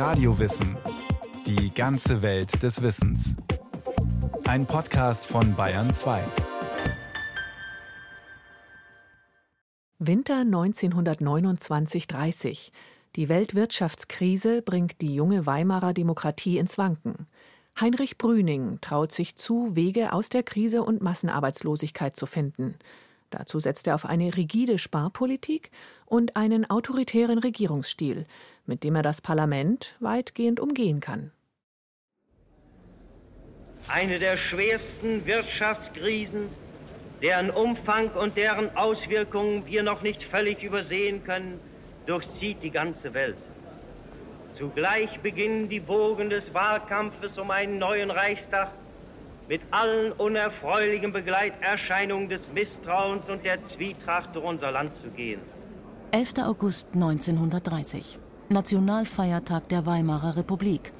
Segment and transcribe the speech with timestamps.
[0.00, 0.76] Radiowissen.
[1.46, 3.36] Die ganze Welt des Wissens.
[4.44, 6.24] Ein Podcast von Bayern 2.
[9.98, 12.70] Winter 1929-30.
[13.16, 17.26] Die Weltwirtschaftskrise bringt die junge Weimarer Demokratie ins Wanken.
[17.78, 22.76] Heinrich Brüning traut sich zu, Wege aus der Krise und Massenarbeitslosigkeit zu finden.
[23.30, 25.70] Dazu setzt er auf eine rigide Sparpolitik
[26.04, 28.26] und einen autoritären Regierungsstil,
[28.70, 31.32] mit dem er das Parlament weitgehend umgehen kann.
[33.88, 36.48] Eine der schwersten Wirtschaftskrisen,
[37.20, 41.58] deren Umfang und deren Auswirkungen wir noch nicht völlig übersehen können,
[42.06, 43.36] durchzieht die ganze Welt.
[44.54, 48.72] Zugleich beginnen die Bogen des Wahlkampfes um einen neuen Reichstag
[49.48, 55.40] mit allen unerfreulichen Begleiterscheinungen des Misstrauens und der Zwietracht durch unser Land zu gehen.
[56.12, 56.34] 11.
[56.38, 58.18] August 1930,
[58.52, 60.92] Nationalfeiertag der Weimarer Republik.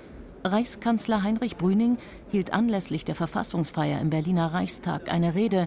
[0.45, 1.98] Reichskanzler Heinrich Brüning
[2.30, 5.66] hielt anlässlich der Verfassungsfeier im Berliner Reichstag eine Rede,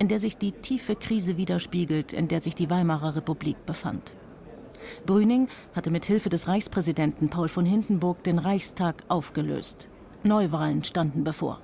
[0.00, 4.14] in der sich die tiefe Krise widerspiegelt, in der sich die Weimarer Republik befand.
[5.06, 9.86] Brüning hatte mit Hilfe des Reichspräsidenten Paul von Hindenburg den Reichstag aufgelöst.
[10.24, 11.60] Neuwahlen standen bevor.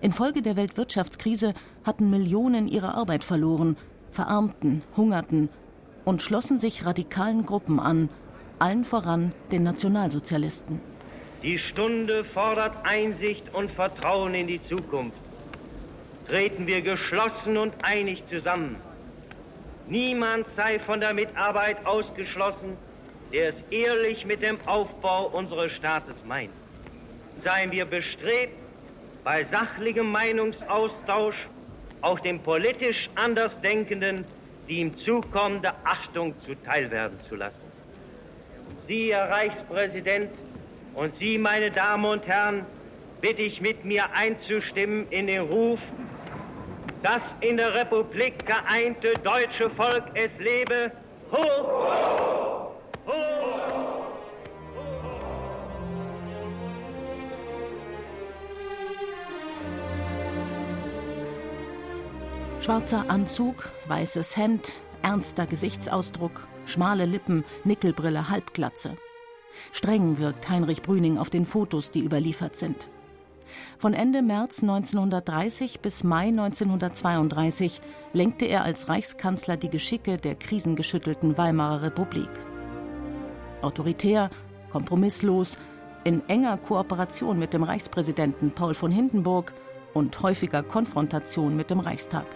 [0.00, 1.52] Infolge der Weltwirtschaftskrise
[1.84, 3.76] hatten Millionen ihre Arbeit verloren,
[4.10, 5.50] verarmten, hungerten
[6.06, 8.08] und schlossen sich radikalen Gruppen an,
[8.58, 10.80] allen voran den Nationalsozialisten.
[11.42, 15.18] Die Stunde fordert Einsicht und Vertrauen in die Zukunft.
[16.26, 18.76] Treten wir geschlossen und einig zusammen.
[19.86, 22.76] Niemand sei von der Mitarbeit ausgeschlossen,
[23.32, 26.52] der es ehrlich mit dem Aufbau unseres Staates meint.
[27.40, 28.54] Seien wir bestrebt,
[29.22, 31.48] bei sachlichem Meinungsaustausch
[32.00, 34.24] auch den politisch Andersdenkenden
[34.68, 37.73] die ihm zukommende Achtung zuteil werden zu lassen.
[38.86, 40.30] Sie, Herr Reichspräsident,
[40.94, 42.66] und Sie, meine Damen und Herren,
[43.20, 45.80] bitte ich mit mir einzustimmen in den Ruf,
[47.02, 50.92] das in der Republik geeinte deutsche Volk es lebe.
[51.32, 52.70] Hoch!
[53.06, 53.44] Hoch!
[62.60, 68.96] Schwarzer Anzug, weißes Hemd, ernster Gesichtsausdruck, schmale Lippen, Nickelbrille, Halbglatze.
[69.72, 72.88] Streng wirkt Heinrich Brüning auf den Fotos, die überliefert sind.
[73.78, 77.80] Von Ende März 1930 bis Mai 1932
[78.12, 82.30] lenkte er als Reichskanzler die Geschicke der krisengeschüttelten Weimarer Republik.
[83.62, 84.30] Autoritär,
[84.72, 85.58] kompromisslos,
[86.04, 89.54] in enger Kooperation mit dem Reichspräsidenten Paul von Hindenburg
[89.94, 92.26] und häufiger Konfrontation mit dem Reichstag.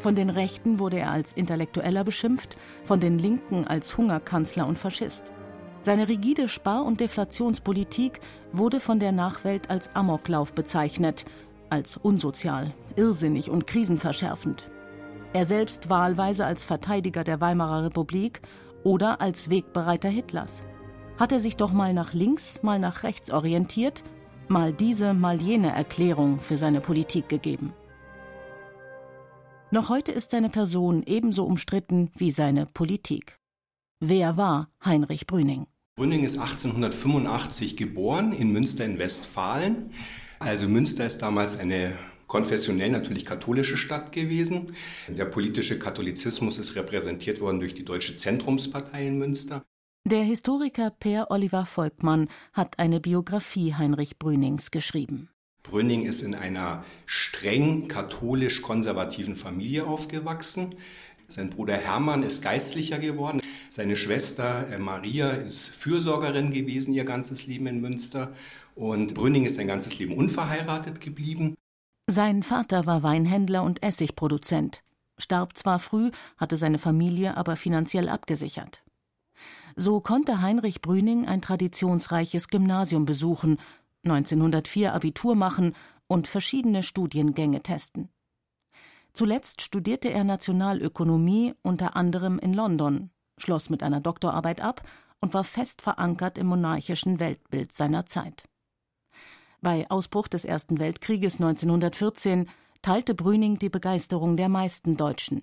[0.00, 5.30] Von den Rechten wurde er als Intellektueller beschimpft, von den Linken als Hungerkanzler und Faschist.
[5.82, 11.26] Seine rigide Spar- und Deflationspolitik wurde von der Nachwelt als Amoklauf bezeichnet,
[11.68, 14.70] als unsozial, irrsinnig und krisenverschärfend.
[15.34, 18.40] Er selbst wahlweise als Verteidiger der Weimarer Republik
[18.84, 20.64] oder als Wegbereiter Hitlers.
[21.18, 24.02] Hat er sich doch mal nach links, mal nach rechts orientiert,
[24.48, 27.74] mal diese, mal jene Erklärung für seine Politik gegeben.
[29.72, 33.38] Noch heute ist seine Person ebenso umstritten wie seine Politik.
[34.00, 35.68] Wer war Heinrich Brüning?
[35.94, 39.92] Brüning ist 1885 geboren in Münster in Westfalen.
[40.40, 41.92] Also Münster ist damals eine
[42.26, 44.72] konfessionell natürlich katholische Stadt gewesen.
[45.06, 49.62] Der politische Katholizismus ist repräsentiert worden durch die Deutsche Zentrumspartei in Münster.
[50.04, 55.28] Der Historiker Per Oliver Volkmann hat eine Biografie Heinrich Brünings geschrieben.
[55.62, 60.74] Brünning ist in einer streng katholisch-konservativen Familie aufgewachsen.
[61.28, 63.40] Sein Bruder Hermann ist Geistlicher geworden.
[63.68, 68.32] Seine Schwester äh, Maria ist Fürsorgerin gewesen ihr ganzes Leben in Münster.
[68.74, 71.54] Und Brünning ist sein ganzes Leben unverheiratet geblieben.
[72.08, 74.82] Sein Vater war Weinhändler und Essigproduzent.
[75.18, 78.82] Starb zwar früh, hatte seine Familie aber finanziell abgesichert.
[79.76, 83.58] So konnte Heinrich Brüning ein traditionsreiches Gymnasium besuchen
[84.04, 85.74] 1904 Abitur machen
[86.06, 88.08] und verschiedene Studiengänge testen.
[89.12, 94.82] Zuletzt studierte er Nationalökonomie unter anderem in London, schloss mit einer Doktorarbeit ab
[95.20, 98.44] und war fest verankert im monarchischen Weltbild seiner Zeit.
[99.60, 102.48] Bei Ausbruch des Ersten Weltkrieges 1914
[102.82, 105.42] teilte Brüning die Begeisterung der meisten Deutschen,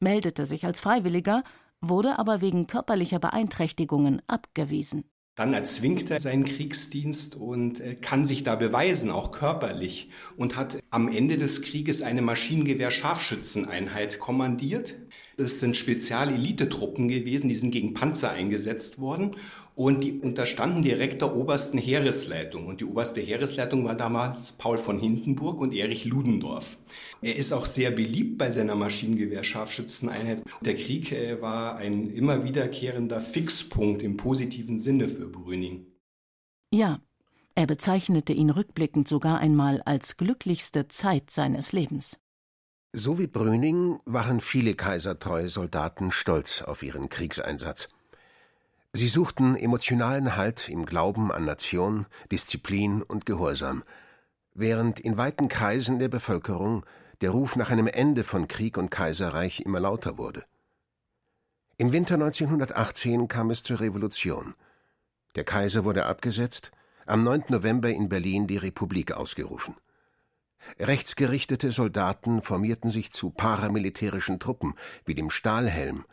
[0.00, 1.42] meldete sich als Freiwilliger,
[1.80, 5.10] wurde aber wegen körperlicher Beeinträchtigungen abgewiesen.
[5.38, 10.80] Dann erzwingt er seinen Kriegsdienst und äh, kann sich da beweisen, auch körperlich, und hat
[10.90, 14.96] am Ende des Krieges eine Maschinengewehr-Scharfschützeneinheit kommandiert.
[15.36, 19.36] Es sind Spezialelitetruppen gewesen, die sind gegen Panzer eingesetzt worden
[19.78, 22.66] und die unterstanden direkt der obersten Heeresleitung.
[22.66, 26.78] Und die oberste Heeresleitung war damals Paul von Hindenburg und Erich Ludendorff.
[27.22, 30.42] Er ist auch sehr beliebt bei seiner Maschinengewehr-Scharfschützeneinheit.
[30.62, 35.86] Der Krieg äh, war ein immer wiederkehrender Fixpunkt im positiven Sinne für Brüning.
[36.74, 36.98] Ja,
[37.54, 42.18] er bezeichnete ihn rückblickend sogar einmal als glücklichste Zeit seines Lebens.
[42.92, 47.88] So wie Brüning waren viele kaisertreue Soldaten stolz auf ihren Kriegseinsatz.
[48.98, 53.84] Sie suchten emotionalen Halt im Glauben an Nation, Disziplin und Gehorsam,
[54.54, 56.84] während in weiten Kreisen der Bevölkerung
[57.20, 60.46] der Ruf nach einem Ende von Krieg und Kaiserreich immer lauter wurde.
[61.76, 64.56] Im Winter 1918 kam es zur Revolution.
[65.36, 66.72] Der Kaiser wurde abgesetzt,
[67.06, 67.44] am 9.
[67.50, 69.76] November in Berlin die Republik ausgerufen.
[70.80, 74.74] Rechtsgerichtete Soldaten formierten sich zu paramilitärischen Truppen
[75.04, 76.04] wie dem Stahlhelm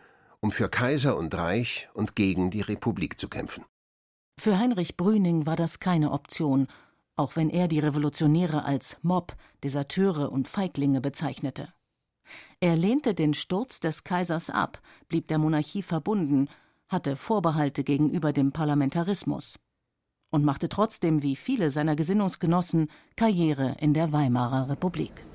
[0.46, 3.66] um für Kaiser und Reich und gegen die Republik zu kämpfen.
[4.40, 6.68] Für Heinrich Brüning war das keine Option,
[7.16, 11.74] auch wenn er die Revolutionäre als Mob, Deserteure und Feiglinge bezeichnete.
[12.60, 16.48] Er lehnte den Sturz des Kaisers ab, blieb der Monarchie verbunden,
[16.90, 19.58] hatte Vorbehalte gegenüber dem Parlamentarismus
[20.30, 25.26] und machte trotzdem, wie viele seiner Gesinnungsgenossen, Karriere in der Weimarer Republik.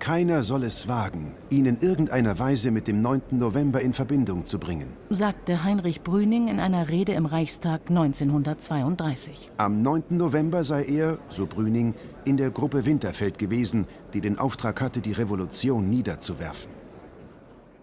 [0.00, 3.20] Keiner soll es wagen, ihn in irgendeiner Weise mit dem 9.
[3.32, 9.50] November in Verbindung zu bringen, sagte Heinrich Brüning in einer Rede im Reichstag 1932.
[9.58, 10.04] Am 9.
[10.08, 11.94] November sei er, so Brüning,
[12.24, 16.70] in der Gruppe Winterfeld gewesen, die den Auftrag hatte, die Revolution niederzuwerfen.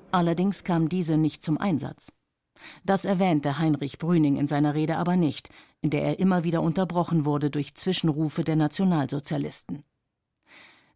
[0.09, 2.11] Allerdings kam diese nicht zum Einsatz.
[2.83, 5.49] Das erwähnte Heinrich Brüning in seiner Rede aber nicht,
[5.81, 9.83] in der er immer wieder unterbrochen wurde durch Zwischenrufe der Nationalsozialisten.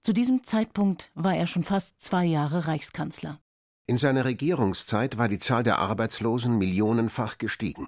[0.04, 3.40] Zu diesem Zeitpunkt war er schon fast zwei Jahre Reichskanzler.
[3.86, 7.88] In seiner Regierungszeit war die Zahl der Arbeitslosen millionenfach gestiegen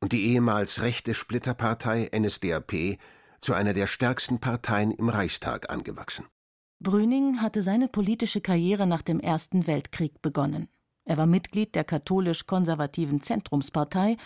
[0.00, 2.98] und die ehemals rechte Splitterpartei NSDAP
[3.40, 6.26] zu einer der stärksten Parteien im Reichstag angewachsen.
[6.78, 10.68] Brüning hatte seine politische Karriere nach dem Ersten Weltkrieg begonnen.
[11.04, 14.16] Er war Mitglied der katholisch-konservativen Zentrumspartei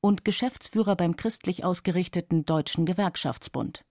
[0.00, 3.84] und Geschäftsführer beim christlich ausgerichteten Deutschen Gewerkschaftsbund.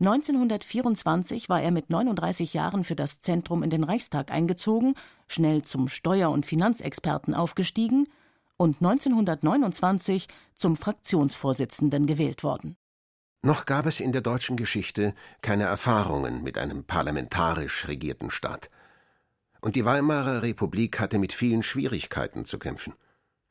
[0.00, 4.94] 1924 war er mit 39 Jahren für das Zentrum in den Reichstag eingezogen,
[5.28, 8.08] schnell zum Steuer- und Finanzexperten aufgestiegen
[8.56, 12.76] und 1929 zum Fraktionsvorsitzenden gewählt worden.
[13.42, 18.70] Noch gab es in der deutschen Geschichte keine Erfahrungen mit einem parlamentarisch regierten Staat.
[19.60, 22.94] Und die Weimarer Republik hatte mit vielen Schwierigkeiten zu kämpfen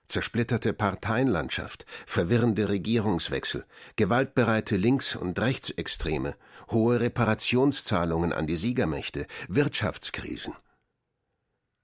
[0.09, 3.65] zersplitterte Parteienlandschaft, verwirrende Regierungswechsel,
[3.95, 6.35] gewaltbereite Links- und Rechtsextreme,
[6.71, 10.53] hohe Reparationszahlungen an die Siegermächte, Wirtschaftskrisen.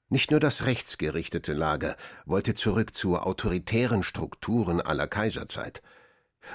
[0.09, 1.95] Nicht nur das rechtsgerichtete Lager
[2.25, 5.81] wollte zurück zu autoritären Strukturen aller Kaiserzeit.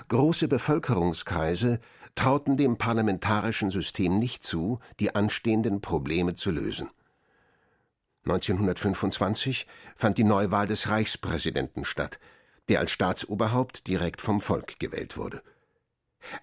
[0.08, 1.81] Große Bevölkerungskreise
[2.14, 6.90] trauten dem parlamentarischen System nicht zu, die anstehenden Probleme zu lösen.
[8.25, 12.19] 1925 fand die Neuwahl des Reichspräsidenten statt,
[12.69, 15.43] der als Staatsoberhaupt direkt vom Volk gewählt wurde.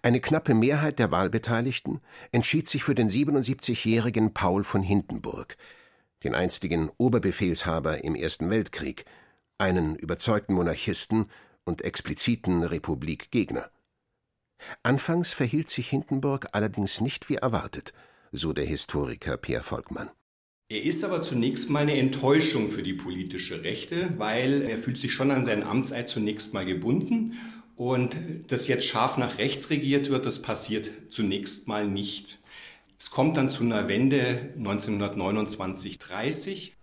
[0.02, 2.02] Eine knappe Mehrheit der Wahlbeteiligten
[2.32, 5.56] entschied sich für den 77-jährigen Paul von Hindenburg,
[6.24, 9.06] den einstigen Oberbefehlshaber im Ersten Weltkrieg,
[9.60, 11.30] einen überzeugten Monarchisten
[11.64, 13.70] und expliziten Republikgegner.
[14.82, 17.94] Anfangs verhielt sich Hindenburg allerdings nicht wie erwartet,
[18.32, 20.10] so der Historiker Pierre Volkmann.
[20.70, 25.14] Er ist aber zunächst mal eine Enttäuschung für die politische Rechte, weil er fühlt sich
[25.14, 27.38] schon an seinen Amtseid zunächst mal gebunden
[27.78, 32.40] und dass jetzt scharf nach rechts regiert wird, das passiert zunächst mal nicht.
[33.00, 36.74] Es kommt dann zu einer Wende 1929-30.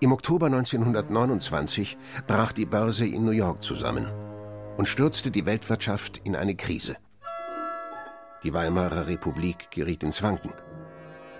[0.00, 4.21] Im Oktober 1929 brach die Börse in New York zusammen
[4.82, 6.96] und stürzte die Weltwirtschaft in eine Krise.
[8.42, 10.52] Die Weimarer Republik geriet ins Wanken.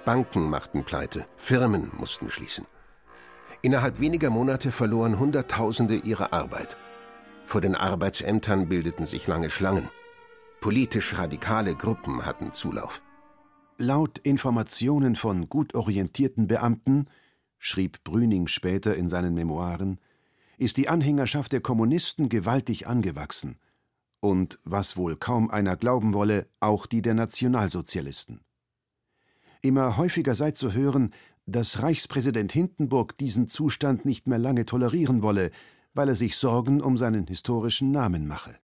[0.05, 2.67] Banken machten pleite, Firmen mussten schließen.
[3.61, 6.77] Innerhalb weniger Monate verloren Hunderttausende ihre Arbeit.
[7.45, 9.89] Vor den Arbeitsämtern bildeten sich lange Schlangen.
[10.61, 13.03] Politisch radikale Gruppen hatten Zulauf.
[13.77, 17.07] Laut Informationen von gut orientierten Beamten,
[17.59, 19.99] schrieb Brüning später in seinen Memoiren,
[20.63, 23.59] ist die Anhängerschaft der Kommunisten gewaltig angewachsen
[24.21, 28.45] und, was wohl kaum einer glauben wolle, auch die der Nationalsozialisten.
[29.61, 31.13] Immer häufiger sei zu hören,
[31.47, 35.51] dass Reichspräsident Hindenburg diesen Zustand nicht mehr lange tolerieren wolle,
[35.93, 38.57] weil er sich Sorgen um seinen historischen Namen mache.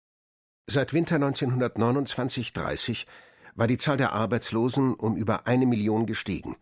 [0.69, 3.07] Seit Winter 1929-30
[3.57, 6.57] war die Zahl der Arbeitslosen um über eine Million gestiegen,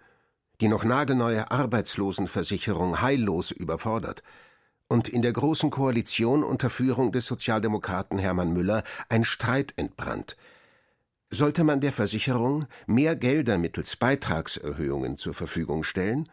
[0.63, 4.23] die noch nagelneue Arbeitslosenversicherung heillos überfordert
[4.89, 10.37] und in der Großen Koalition unter Führung des Sozialdemokraten Hermann Müller ein Streit entbrannt.
[11.29, 16.31] Sollte man der Versicherung mehr Gelder mittels Beitragserhöhungen zur Verfügung stellen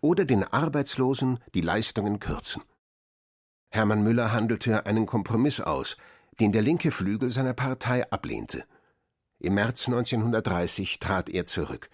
[0.00, 2.62] oder den Arbeitslosen die Leistungen kürzen?
[3.70, 5.96] Hermann Müller handelte einen Kompromiss aus,
[6.40, 8.64] den der linke Flügel seiner Partei ablehnte.
[9.40, 11.90] Im März 1930 trat er zurück.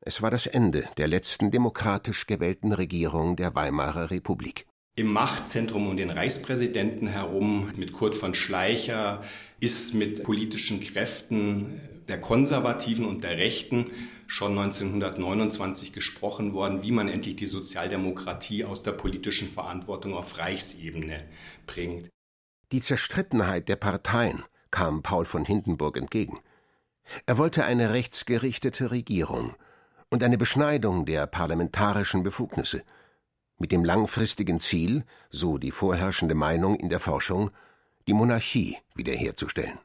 [0.00, 4.66] Es war das Ende der letzten demokratisch gewählten Regierung der Weimarer Republik.
[4.96, 9.22] Im Machtzentrum um den Reichspräsidenten herum mit Kurt von Schleicher
[9.60, 13.86] ist mit politischen Kräften der Konservativen und der Rechten
[14.26, 21.24] schon 1929 gesprochen worden, wie man endlich die Sozialdemokratie aus der politischen Verantwortung auf Reichsebene
[21.66, 22.10] bringt.
[22.72, 26.38] Die Zerstrittenheit der Parteien kam Paul von Hindenburg entgegen.
[27.26, 29.54] Er wollte eine rechtsgerichtete Regierung
[30.10, 32.82] und eine Beschneidung der parlamentarischen Befugnisse,
[33.60, 37.50] mit dem langfristigen Ziel, so die vorherrschende Meinung in der Forschung,
[38.08, 39.78] die Monarchie wiederherzustellen.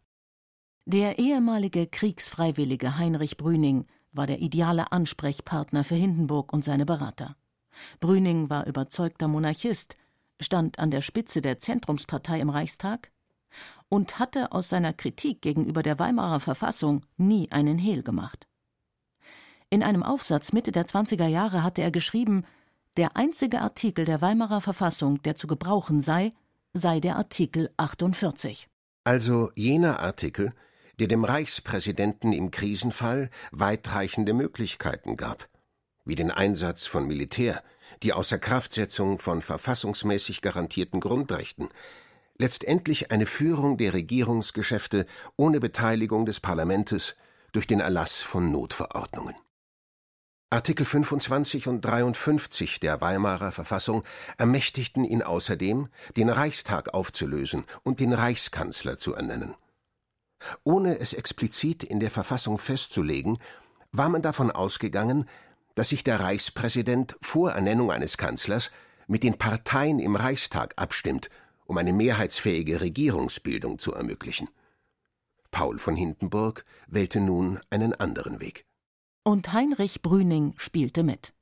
[0.86, 7.36] Der ehemalige Kriegsfreiwillige Heinrich Brüning war der ideale Ansprechpartner für Hindenburg und seine Berater.
[8.00, 9.98] Brüning war überzeugter Monarchist,
[10.40, 13.12] stand an der Spitze der Zentrumspartei im Reichstag
[13.90, 18.48] und hatte aus seiner Kritik gegenüber der Weimarer Verfassung nie einen Hehl gemacht.
[19.70, 22.46] In einem Aufsatz Mitte der 20er Jahre hatte er geschrieben,
[22.98, 26.34] der einzige Artikel der Weimarer Verfassung, der zu gebrauchen sei,
[26.74, 28.68] sei der Artikel 48.
[29.04, 30.54] Also jener Artikel,
[31.00, 35.50] der dem Reichspräsidenten im Krisenfall weitreichende Möglichkeiten gab,
[36.06, 37.62] wie den Einsatz von Militär,
[38.04, 41.70] die Außerkraftsetzung von verfassungsmäßig garantierten Grundrechten,
[42.38, 45.06] letztendlich eine Führung der Regierungsgeschäfte
[45.38, 47.16] ohne Beteiligung des Parlamentes
[47.52, 49.36] durch den Erlass von Notverordnungen.
[50.56, 54.06] Artikel 25 und 53 der Weimarer Verfassung
[54.38, 59.54] ermächtigten ihn außerdem, den Reichstag aufzulösen und den Reichskanzler zu ernennen.
[60.64, 63.38] Ohne es explizit in der Verfassung festzulegen,
[63.92, 65.28] war man davon ausgegangen,
[65.74, 68.72] dass sich der Reichspräsident vor Ernennung eines Kanzlers
[69.08, 71.30] mit den Parteien im Reichstag abstimmt,
[71.66, 74.48] um eine mehrheitsfähige Regierungsbildung zu ermöglichen.
[75.52, 78.66] Paul von Hindenburg wählte nun einen anderen Weg.
[79.28, 81.34] Und Heinrich Brüning spielte mit.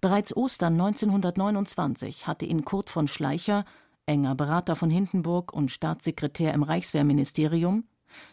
[0.00, 3.66] Bereits Ostern 1929 hatte ihn Kurt von Schleicher,
[4.06, 7.84] enger Berater von Hindenburg und Staatssekretär im Reichswehrministerium,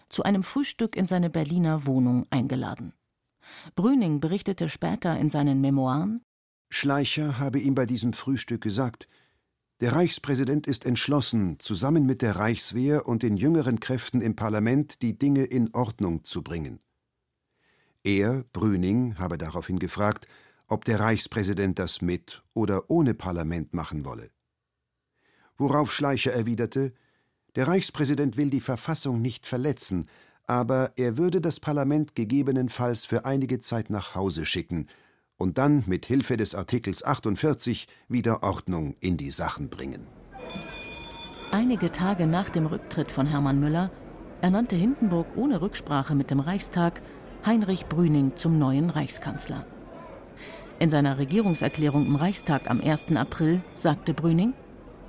[0.08, 2.94] zu einem Frühstück in seine Berliner Wohnung eingeladen.
[3.76, 6.24] Brüning berichtete später in seinen Memoiren
[6.70, 9.10] Schleicher habe ihm bei diesem Frühstück gesagt,
[9.82, 15.20] der Reichspräsident ist entschlossen, zusammen mit der Reichswehr und den jüngeren Kräften im Parlament die
[15.20, 16.80] Dinge in Ordnung zu bringen.
[18.04, 20.28] Er, Brüning, habe daraufhin gefragt,
[20.68, 24.30] ob der Reichspräsident das mit oder ohne Parlament machen wolle.
[25.58, 26.94] Worauf Schleicher erwiderte,
[27.56, 30.10] der Reichspräsident will die Verfassung nicht verletzen,
[30.48, 34.88] aber er würde das Parlament gegebenenfalls für einige Zeit nach Hause schicken
[35.38, 40.08] und dann mit Hilfe des Artikels 48 wieder Ordnung in die Sachen bringen.
[41.52, 43.92] Einige Tage nach dem Rücktritt von Hermann Müller
[44.42, 47.02] ernannte Hindenburg ohne Rücksprache mit dem Reichstag
[47.46, 49.66] Heinrich Brüning zum neuen Reichskanzler.
[50.80, 53.18] In seiner Regierungserklärung im Reichstag am 1.
[53.18, 54.54] April sagte Brüning: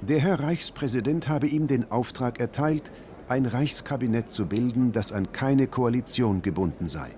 [0.00, 2.90] Der Herr Reichspräsident habe ihm den Auftrag erteilt,
[3.28, 7.12] ein Reichskabinett zu bilden, das an keine Koalition gebunden sei.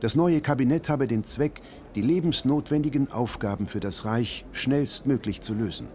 [0.00, 1.62] Das neue Kabinett habe den Zweck,
[1.94, 5.88] die lebensnotwendigen Aufgaben für das Reich schnellstmöglich zu lösen.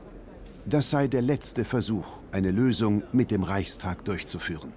[0.65, 4.73] Das sei der letzte Versuch, eine Lösung mit dem Reichstag durchzuführen.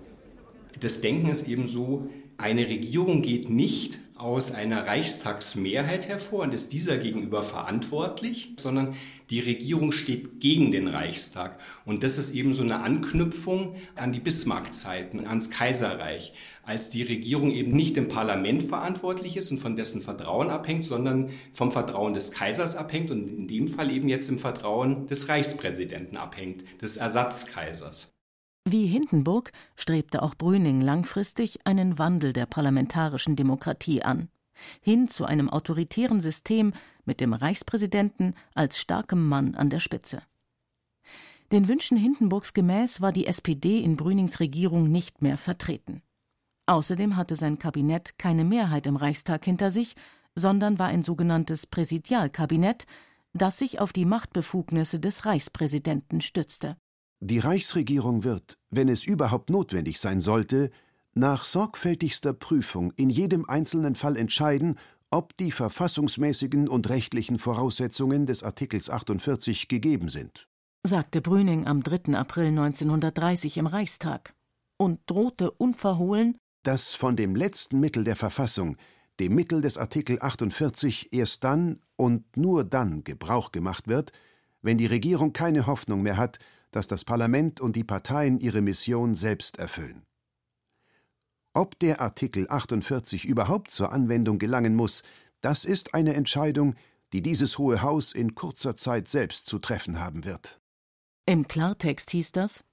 [0.78, 2.08] Das Denken ist eben so,
[2.40, 8.94] eine Regierung geht nicht aus einer Reichstagsmehrheit hervor und ist dieser gegenüber verantwortlich, sondern
[9.30, 11.58] die Regierung steht gegen den Reichstag.
[11.86, 17.50] Und das ist eben so eine Anknüpfung an die Bismarck-Zeiten, ans Kaiserreich, als die Regierung
[17.50, 22.30] eben nicht im Parlament verantwortlich ist und von dessen Vertrauen abhängt, sondern vom Vertrauen des
[22.30, 28.19] Kaisers abhängt und in dem Fall eben jetzt im Vertrauen des Reichspräsidenten abhängt, des Ersatzkaisers.
[28.64, 34.28] Wie Hindenburg strebte auch Brüning langfristig einen Wandel der parlamentarischen Demokratie an,
[34.80, 36.74] hin zu einem autoritären System
[37.04, 40.22] mit dem Reichspräsidenten als starkem Mann an der Spitze.
[41.52, 46.02] Den Wünschen Hindenburgs gemäß war die SPD in Brünings Regierung nicht mehr vertreten.
[46.66, 49.96] Außerdem hatte sein Kabinett keine Mehrheit im Reichstag hinter sich,
[50.36, 52.86] sondern war ein sogenanntes Präsidialkabinett,
[53.32, 56.76] das sich auf die Machtbefugnisse des Reichspräsidenten stützte.
[57.22, 60.70] Die Reichsregierung wird, wenn es überhaupt notwendig sein sollte,
[61.12, 64.76] nach sorgfältigster Prüfung in jedem einzelnen Fall entscheiden,
[65.10, 70.48] ob die verfassungsmäßigen und rechtlichen Voraussetzungen des Artikels 48 gegeben sind,
[70.82, 72.14] sagte Brüning am 3.
[72.16, 74.32] April 1930 im Reichstag
[74.78, 78.78] und drohte unverhohlen, dass von dem letzten Mittel der Verfassung,
[79.18, 84.12] dem Mittel des Artikel 48, erst dann und nur dann Gebrauch gemacht wird,
[84.62, 86.38] wenn die Regierung keine Hoffnung mehr hat,
[86.70, 90.04] dass das Parlament und die Parteien ihre Mission selbst erfüllen.
[91.52, 95.02] Ob der Artikel 48 überhaupt zur Anwendung gelangen muss,
[95.40, 96.76] das ist eine Entscheidung,
[97.12, 100.60] die dieses Hohe Haus in kurzer Zeit selbst zu treffen haben wird.
[101.26, 102.64] Im Klartext hieß das,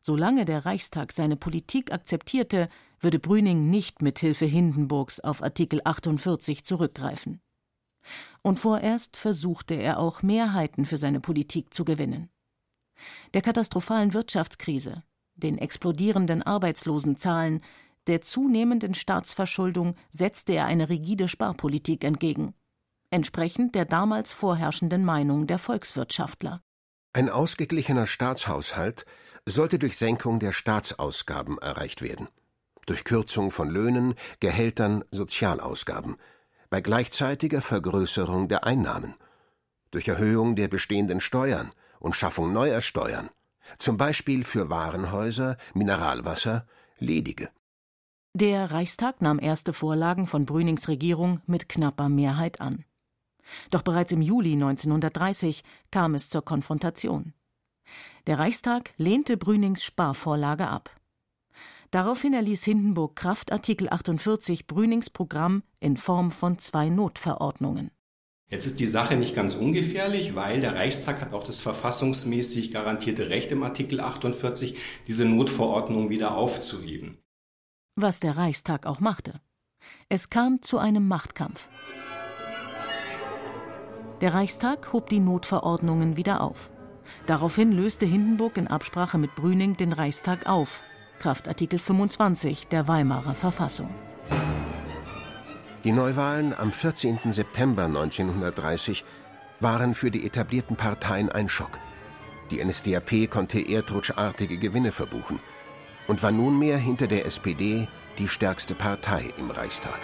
[0.00, 2.68] solange der Reichstag seine Politik akzeptierte,
[3.00, 7.40] würde Brüning nicht mit Hilfe Hindenburgs auf Artikel 48 zurückgreifen.
[8.42, 12.30] Und vorerst versuchte er auch Mehrheiten für seine Politik zu gewinnen.
[13.34, 15.02] Der katastrophalen Wirtschaftskrise,
[15.34, 17.62] den explodierenden Arbeitslosenzahlen,
[18.06, 22.54] der zunehmenden Staatsverschuldung setzte er eine rigide Sparpolitik entgegen,
[23.10, 26.62] entsprechend der damals vorherrschenden Meinung der Volkswirtschaftler.
[27.12, 29.04] Ein ausgeglichener Staatshaushalt
[29.44, 32.28] sollte durch Senkung der Staatsausgaben erreicht werden.
[32.86, 36.16] Durch Kürzung von Löhnen, Gehältern, Sozialausgaben,
[36.70, 39.14] bei gleichzeitiger Vergrößerung der Einnahmen,
[39.90, 43.30] durch Erhöhung der bestehenden Steuern und Schaffung neuer Steuern,
[43.78, 46.66] zum Beispiel für Warenhäuser, Mineralwasser,
[46.98, 47.50] Ledige.
[48.34, 52.84] Der Reichstag nahm erste Vorlagen von Brünings Regierung mit knapper Mehrheit an.
[53.70, 57.34] Doch bereits im Juli 1930 kam es zur Konfrontation.
[58.26, 60.90] Der Reichstag lehnte Brünings Sparvorlage ab.
[61.90, 67.90] Daraufhin erließ Hindenburg Kraft Artikel 48 Brünings Programm in Form von zwei Notverordnungen.
[68.50, 73.30] Jetzt ist die Sache nicht ganz ungefährlich, weil der Reichstag hat auch das verfassungsmäßig garantierte
[73.30, 74.76] Recht im Artikel 48,
[75.06, 77.18] diese Notverordnung wieder aufzuheben
[78.02, 79.40] was der Reichstag auch machte.
[80.08, 81.68] Es kam zu einem Machtkampf.
[84.20, 86.70] Der Reichstag hob die Notverordnungen wieder auf.
[87.26, 90.82] Daraufhin löste Hindenburg in Absprache mit Brüning den Reichstag auf,
[91.18, 93.90] Kraft Artikel 25 der Weimarer Verfassung.
[95.82, 97.18] Die Neuwahlen am 14.
[97.30, 99.02] September 1930
[99.60, 101.78] waren für die etablierten Parteien ein Schock.
[102.50, 105.40] Die NSDAP konnte erdrutschartige Gewinne verbuchen
[106.06, 107.88] und war nunmehr hinter der SPD
[108.18, 109.98] die stärkste Partei im Reichstag.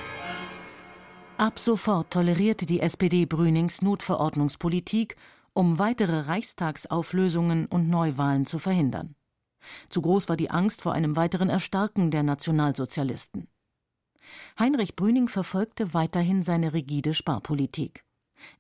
[1.37, 5.17] Ab sofort tolerierte die SPD Brünings Notverordnungspolitik,
[5.53, 9.15] um weitere Reichstagsauflösungen und Neuwahlen zu verhindern.
[9.91, 13.49] Zu groß war die Angst vor einem weiteren Erstarken der Nationalsozialisten.
[14.59, 18.05] Heinrich Brüning verfolgte weiterhin seine rigide Sparpolitik.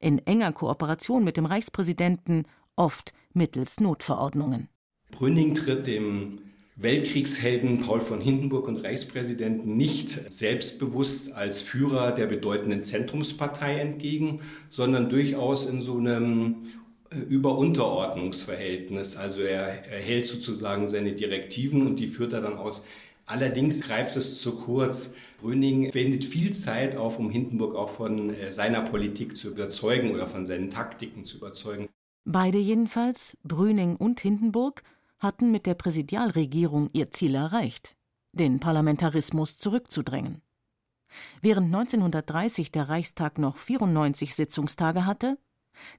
[0.00, 4.68] In enger Kooperation mit dem Reichspräsidenten, oft mittels Notverordnungen.
[5.10, 6.40] Brüning tritt dem
[6.78, 15.08] Weltkriegshelden Paul von Hindenburg und Reichspräsidenten nicht selbstbewusst als Führer der bedeutenden Zentrumspartei entgegen, sondern
[15.08, 16.64] durchaus in so einem
[17.10, 19.16] äh, Über-Unterordnungsverhältnis.
[19.16, 22.84] Also er erhält sozusagen seine Direktiven und die führt er dann aus.
[23.26, 25.14] Allerdings greift es zu kurz.
[25.40, 30.28] Brüning wendet viel Zeit auf, um Hindenburg auch von äh, seiner Politik zu überzeugen oder
[30.28, 31.88] von seinen Taktiken zu überzeugen.
[32.24, 34.82] Beide jedenfalls, Brüning und Hindenburg,
[35.18, 37.96] hatten mit der Präsidialregierung ihr Ziel erreicht,
[38.32, 40.42] den Parlamentarismus zurückzudrängen.
[41.40, 45.38] Während 1930 der Reichstag noch 94 Sitzungstage hatte,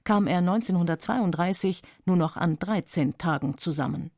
[0.04, 4.10] kam er 1932 nur noch an 13 Tagen zusammen.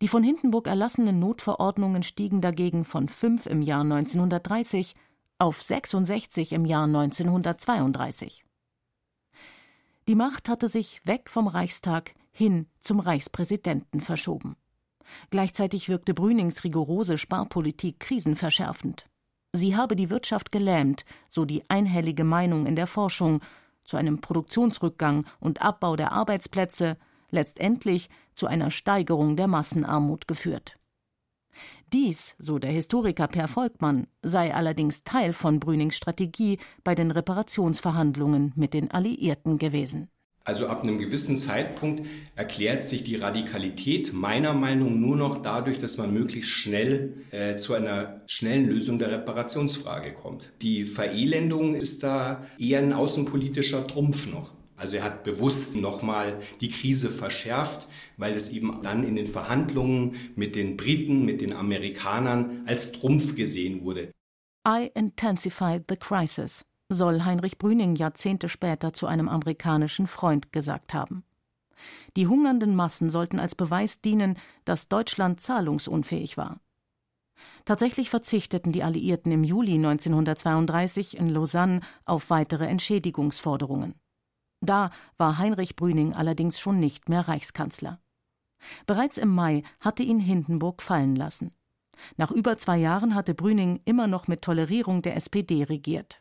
[0.00, 4.94] Die von Hindenburg erlassenen Notverordnungen stiegen dagegen von fünf im Jahr 1930
[5.38, 8.44] auf 66 im Jahr 1932.
[10.08, 14.56] Die Macht hatte sich weg vom Reichstag hin zum Reichspräsidenten verschoben.
[15.30, 19.06] Gleichzeitig wirkte Brünings rigorose Sparpolitik krisenverschärfend.
[19.52, 23.40] Sie habe die Wirtschaft gelähmt, so die einhellige Meinung in der Forschung,
[23.84, 26.98] zu einem Produktionsrückgang und Abbau der Arbeitsplätze,
[27.30, 30.78] letztendlich zu einer Steigerung der Massenarmut geführt.
[31.92, 38.52] Dies, so der Historiker Per Volkmann, sei allerdings Teil von Brünings Strategie bei den Reparationsverhandlungen
[38.56, 40.08] mit den Alliierten gewesen.
[40.48, 45.98] Also ab einem gewissen Zeitpunkt erklärt sich die Radikalität meiner Meinung nur noch dadurch, dass
[45.98, 50.52] man möglichst schnell äh, zu einer schnellen Lösung der Reparationsfrage kommt.
[50.62, 54.54] Die Verelendung ist da eher ein außenpolitischer Trumpf noch.
[54.78, 60.16] Also er hat bewusst nochmal die Krise verschärft, weil es eben dann in den Verhandlungen
[60.36, 64.12] mit den Briten, mit den Amerikanern als Trumpf gesehen wurde.
[64.66, 71.24] I intensified the crisis soll Heinrich Brüning Jahrzehnte später zu einem amerikanischen Freund gesagt haben.
[72.16, 76.60] Die hungernden Massen sollten als Beweis dienen, dass Deutschland zahlungsunfähig war.
[77.64, 83.94] Tatsächlich verzichteten die Alliierten im Juli 1932 in Lausanne auf weitere Entschädigungsforderungen.
[84.60, 88.00] Da war Heinrich Brüning allerdings schon nicht mehr Reichskanzler.
[88.86, 91.52] Bereits im Mai hatte ihn Hindenburg fallen lassen.
[92.16, 96.20] Nach über zwei Jahren hatte Brüning immer noch mit Tolerierung der SPD regiert.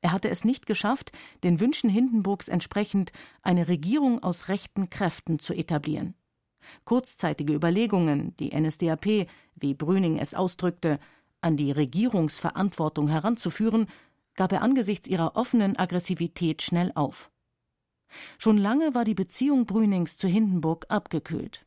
[0.00, 1.12] Er hatte es nicht geschafft,
[1.44, 6.14] den Wünschen Hindenburgs entsprechend eine Regierung aus rechten Kräften zu etablieren.
[6.84, 10.98] Kurzzeitige Überlegungen, die NSDAP, wie Brüning es ausdrückte,
[11.40, 13.86] an die Regierungsverantwortung heranzuführen,
[14.34, 17.30] gab er angesichts ihrer offenen Aggressivität schnell auf.
[18.38, 21.66] Schon lange war die Beziehung Brünings zu Hindenburg abgekühlt.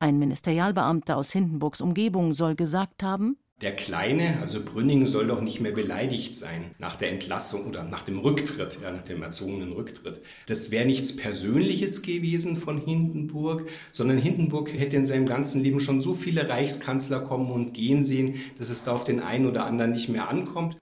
[0.00, 5.58] Ein Ministerialbeamter aus Hindenburgs Umgebung soll gesagt haben, der Kleine, also Brünning, soll doch nicht
[5.58, 10.22] mehr beleidigt sein nach der Entlassung oder nach dem Rücktritt, ja, nach dem erzwungenen Rücktritt.
[10.46, 16.00] Das wäre nichts Persönliches gewesen von Hindenburg, sondern Hindenburg hätte in seinem ganzen Leben schon
[16.00, 19.90] so viele Reichskanzler kommen und gehen sehen, dass es da auf den einen oder anderen
[19.90, 20.76] nicht mehr ankommt.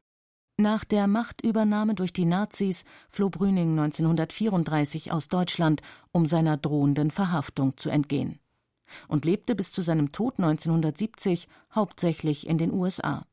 [0.58, 7.76] Nach der Machtübernahme durch die Nazis floh Brüning 1934 aus Deutschland, um seiner drohenden Verhaftung
[7.76, 8.40] zu entgehen
[9.08, 13.26] und lebte bis zu seinem Tod 1970 hauptsächlich in den USA.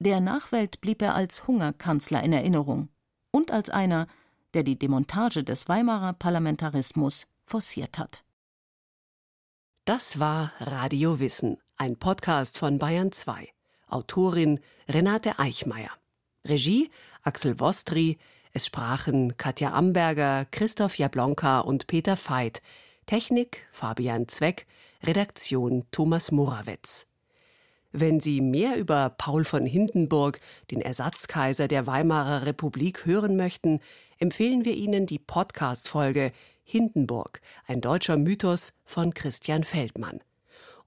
[0.00, 2.88] Der Nachwelt blieb er als Hungerkanzler in Erinnerung
[3.30, 4.06] und als einer,
[4.52, 8.22] der die Demontage des Weimarer Parlamentarismus forciert hat.
[9.86, 13.48] Das war Radio Wissen, ein Podcast von Bayern 2.
[13.86, 15.90] Autorin Renate Eichmeier.
[16.46, 16.90] Regie
[17.22, 18.18] Axel Wostri.
[18.52, 22.62] Es sprachen Katja Amberger, Christoph Jablonka und Peter Veit.
[23.06, 24.66] Technik Fabian Zweck,
[25.02, 27.06] Redaktion Thomas Morawetz.
[27.92, 33.80] Wenn Sie mehr über Paul von Hindenburg, den Ersatzkaiser der Weimarer Republik, hören möchten,
[34.18, 36.32] empfehlen wir Ihnen die Podcast-Folge
[36.64, 40.20] Hindenburg, ein deutscher Mythos von Christian Feldmann.